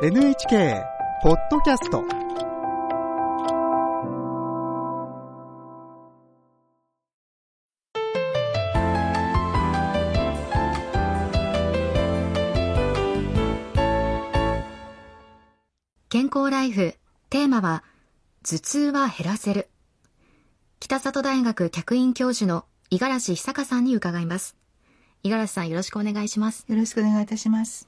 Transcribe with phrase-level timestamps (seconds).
[0.00, 0.84] NHK
[1.24, 2.04] ポッドキャスト
[16.08, 16.94] 健康ライフ
[17.28, 17.82] テーマは
[18.44, 19.68] 頭痛は減らせる。
[20.78, 24.56] 北里大学客員教授の五十嵐久香さんに伺います。
[25.24, 26.66] 五十嵐さんよろしくお願いします。
[26.68, 27.87] よろしくお願いいたします。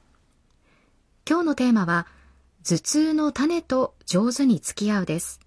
[1.30, 2.08] 今日のテーマは
[2.64, 5.38] 頭痛の種と上手に付き合うです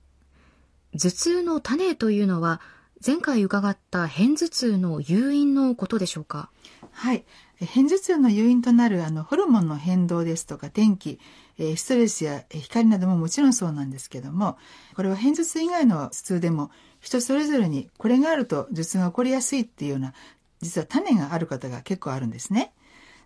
[0.93, 2.61] 頭痛の種というのは
[3.05, 6.49] 前回伺った片頭痛の誘因のことでしょうか？
[6.93, 7.25] はい。
[7.59, 11.19] え片頭痛の誘因となるあのホルモンの変動ですとか天気、
[11.57, 14.57] えストレスやえ光などももちろんそうなんですけども、
[14.95, 20.13] これは片頭痛以外の頭痛でも人それぞれにこれがあると頭痛が起こりやすいっていうような
[20.61, 22.71] 実は種がある方が結構あるんですね。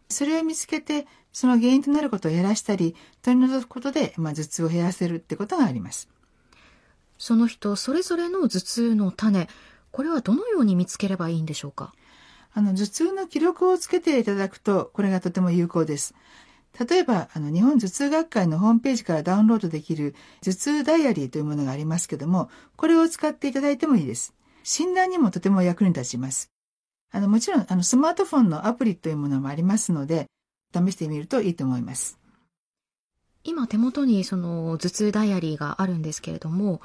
[0.10, 6.10] それを見つけてその原因となることを減らしたり取り除くことで、まあ、頭痛を減らせるってことがあります。
[7.18, 9.48] その人それぞれの頭痛の種
[9.92, 11.94] これはどのように見つければいいんでしょうか？
[12.54, 16.16] あの、頭痛の記録をつけていただくと、これがとても有効です。
[16.88, 24.34] 例えば、あの、日本頭痛学会のホームページからダウンロードできる頭痛ダイアリーというものがありますけども、これを使っていただいてもいいです。
[24.64, 26.50] 診断にもとても役に立ちます。
[27.12, 30.28] あの、もちろん、あの、スマートフォンのアプリというものもありますので、
[30.74, 32.20] 試してみるといいと思います。
[33.48, 36.82] 今手元にその頭痛ダイアリーがあるんですけれども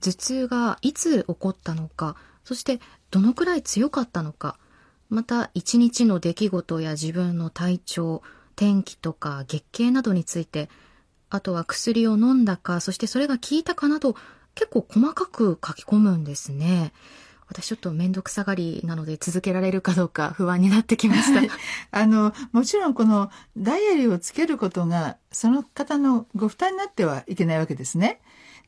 [0.00, 4.58] 頭痛がいつ起こったのかそしてどのくらい強かったのか
[5.10, 8.22] また一日の出来事や自分の体調
[8.56, 10.70] 天気とか月経などについて
[11.28, 14.14] あとは薬を飲んだかそしてそれが効いたかなど
[14.54, 16.92] 結構細かく書き込むんですね
[17.48, 21.54] 私ちょっと面倒くさがりなので続けられるかどうか不安になってきました
[21.90, 28.20] あの、もちろんこのダイアリーをつけることが、その方のご負担になってはいけないわけですね。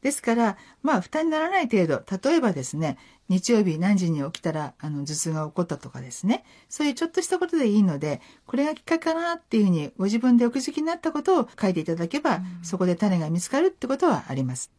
[0.02, 2.96] ですから、まあ、負担にならない程度、例えばですね、
[3.28, 14.70] 日曜日何時に起きたら、あの、頭痛が起こったとかですね、そういうちょっとしたことでいいので、これがきっかけかなっていうふうに、ご自分でお気づきになったことを書いていただけば、そこで種が見つかるってことはあります。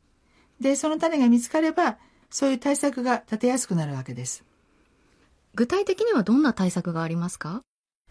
[0.60, 1.98] で、その種が見つかれば、
[2.32, 4.44] そういう対策が立てやすくなるわけです。
[5.54, 7.62] 具体的にはどんな対策がありますか？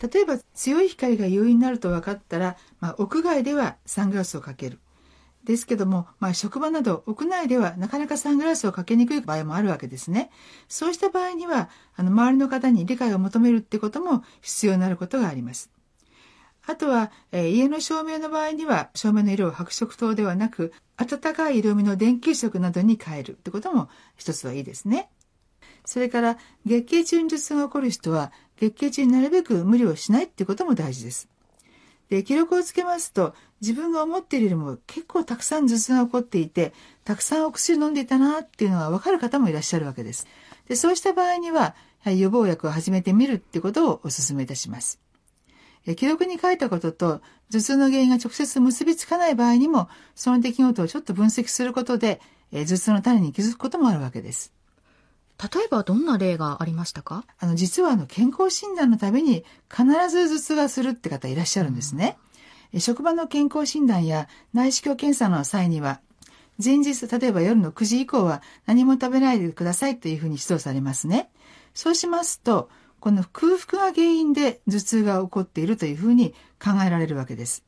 [0.00, 4.78] 例えば強い光が誘因になると分かったら、まあ、屋外ではサングラスをかける。
[5.44, 10.30] ですけども、まあ、職場など屋内ではなかなかサングラスをかけにくい場合もあるわけですね。
[10.68, 15.70] そうした場合には、あの、周りの方に理解を求めるってことも必要になることがあります。
[16.66, 25.08] あとは、えー家の照明の場合には、照明の色を白色灯ではなく、暖かい色味の電球色などに変えるってことも一つはいいですね。
[25.84, 31.28] それから、月経中に頭痛が起こる人は、月経中になるべく無理をしないってことも大事です。
[32.10, 36.72] で、記録をつけますと、自分が思っているよりも結構たくさん頭痛が起こっていて、
[37.04, 40.26] たくさんお薬飲んでいたなっていうのがわかる方もいらっしゃるわけです。
[40.68, 44.98] で、そうした場合には、予防薬を始めてみるってことをお勧めいたします。
[45.86, 47.20] え記録に書いたことと
[47.50, 52.20] 頭痛の原因が直接結びつかない場合にも、その出来事をちょっと分析することで、
[52.52, 54.52] え頭痛の種に気づくこともあるわけです。
[55.42, 57.24] 例えばどんな例がありましたか？
[57.38, 62.18] あの、実はあの、健康診断のために必ず頭痛がするって方いらっしゃるんですね。
[62.72, 66.00] え職場の健康診断や内視鏡検査の際には、
[66.62, 71.30] 前日、例えば夜の9時以降は何も食べないでくださいというふうに指導されますね。
[71.72, 72.68] そうしますと、
[73.00, 77.64] この空腹が原因で頭痛が起こっているというふうに考えられるわけです。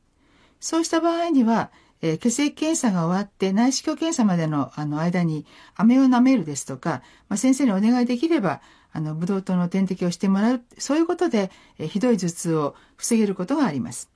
[0.59, 1.71] そうした場合には、
[2.01, 5.45] えー血液検査が終わって内視鏡検査までのあの間に
[5.75, 8.61] 飴を舐めるですとか、まあ、先生にお願いできれば、
[8.91, 14.09] あの、ブドウ糖の点滴をしてもらう、そういうことで、えーひどい頭痛を防げることがあります。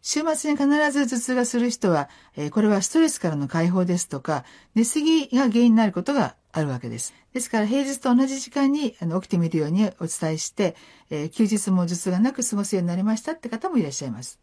[0.00, 4.44] 週末に必ず頭痛がする人は、えーこれはストレスからの解放ですとか、
[4.74, 7.12] 寝すぎが原因になることがあるわけです。
[7.32, 10.76] ですから平日と同じ時間に起きてみるようにお伝えして、
[11.10, 14.38] えー休日も頭痛がなく過ごすようになりましたって方もいらっしゃいます。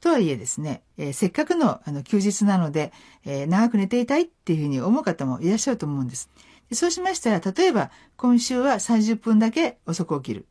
[0.00, 2.92] とはいえですね、えーせっかくのあの休日なので、
[3.24, 6.30] えー長く寝ていたいっていうふうに思う方もいらっしゃると思うんです。
[6.68, 10.46] でそうしましたら、例えば今週は30分だけ遅く起きる。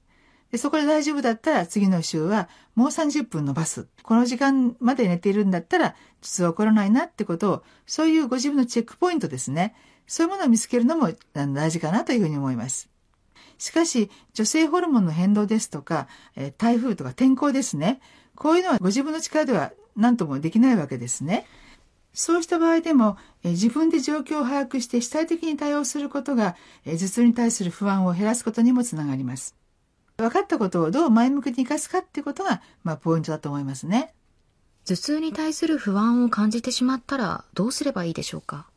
[0.51, 3.87] でそこで大丈夫だったら次の週はもう30分伸ばす。
[4.03, 9.75] この時間まで寝ているんだったら頭痛は起こらないなってことを、そういうご自分のチェックポイントですね。
[10.07, 12.89] そういうものを見つけるのもあの大事かなというふうに思います。
[13.57, 18.01] しかし、女性ホルモンの変動ですとか、え台風とか天候ですね。
[18.35, 21.45] こういうのはご自分の力では何ともできないわけですね。
[22.13, 26.55] そうした場合でも、え自分で状況を把握して主体的に対応することが、
[26.85, 29.55] え頭痛に対する不安を減らすことにもつながります。
[30.17, 34.13] 分かったことをどう前向きに生かすかっていうことが、まあ、ポイントだと思いますね。
[34.85, 38.67] 頭痛に対する不安を感じてしまったらどうすればいいでしょうか？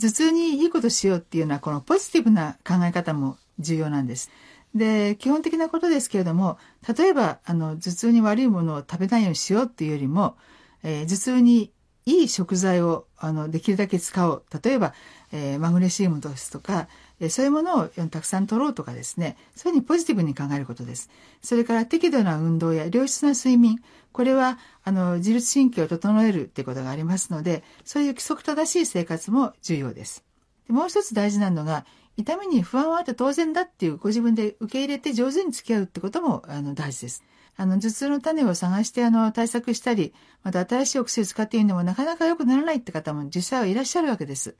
[0.00, 4.30] 頭痛にいいことしようっていうのはこのポジティブな考え方も重要なんです。
[4.74, 6.58] で基本的なことですけれども
[6.96, 10.36] 例えばあの頭痛に悪いものを食べないようにしようっていうよりも、
[10.82, 11.72] えー、頭痛に
[12.04, 14.94] いい食材をあのできるだけ使おう例えば、
[15.32, 16.88] えー、マグネシウムですとか、
[17.28, 21.10] そういうものをたくさん取ろうとかですねそういうふうにポジティブに考えることです
[21.42, 23.80] それから適度な運動や良質な睡眠
[24.12, 30.24] これはあの自律神経を整えるっていうことがありますのでそういう規則正しい生活も重要です
[30.68, 31.84] でもう一つ大事なのが
[32.16, 37.22] 痛みに不安はあって当然だっていうご自分で受け入れて上手に付き合うってこともあの大事です。
[37.58, 40.14] あの頭痛の種を探してあの対策したり、
[40.44, 44.54] また新しいお薬を使っているのもなかなか良くならないって方も実際はいらっしゃるわけです。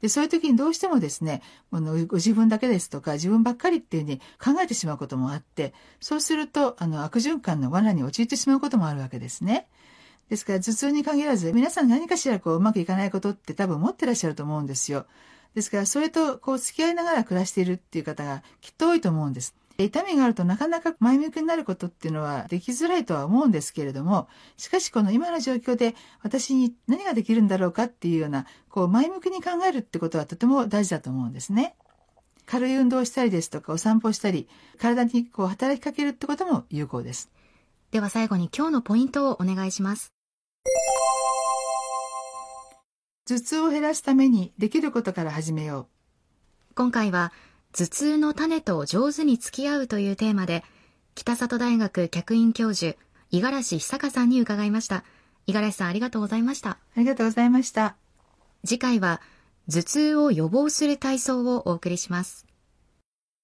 [0.00, 1.80] で、そういう時にどうしてもですね、ご
[2.16, 9.68] 自分だけですとか自分ばっかりっていうふうに考えてしまうこともあって、そうするとあの悪循環の罠に陥ってしまうこともあるわけですね。
[10.30, 15.06] ですから頭痛に限らず皆さん何かしらこううまくいかないことって多分持ってらっしゃると思うんですよ。
[15.54, 19.54] ですから、それとこう付き合いながら暮らしているっていう方がきっと多いと思うんです。
[19.84, 31.76] 痛みがあるとなかなか前向きになることっていうのはできづらいとは思うんですけれども、しかしこの今の状況で私に何ができるんだろうかっていうような、こう前向きに考えるってことはとても大事だと思うんですね。
[32.44, 34.48] 軽い運動をしたりですとかお散歩したり、
[34.78, 37.30] 体にこう働きかけるってことも有効です。
[37.92, 40.12] では最後に今日のポイントをお願いします。
[43.26, 45.86] 頭痛を減らすためにできることから始めよう。
[46.74, 47.32] 今回は
[47.78, 50.64] 頭痛の種と上手に付き合うというテーマで、
[51.14, 52.98] 北里大学客員教授、
[53.30, 55.04] 五十嵐久香さんに伺いました。
[55.46, 56.70] 五十嵐さんありがとうございました。
[56.70, 57.94] ありがとうございました。
[58.66, 59.20] 次回は
[59.68, 62.47] 頭痛を予防する体操をお送りします。